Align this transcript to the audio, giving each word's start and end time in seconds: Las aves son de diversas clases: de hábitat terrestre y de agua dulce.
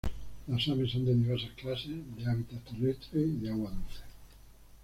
Las 0.47 0.67
aves 0.67 0.93
son 0.93 1.05
de 1.05 1.13
diversas 1.13 1.51
clases: 1.51 1.95
de 2.17 2.25
hábitat 2.25 2.63
terrestre 2.65 3.21
y 3.21 3.37
de 3.37 3.51
agua 3.51 3.69
dulce. 3.69 4.01